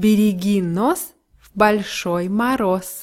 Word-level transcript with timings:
Береги 0.00 0.62
нос 0.62 1.12
в 1.40 1.58
большой 1.58 2.28
мороз. 2.28 2.88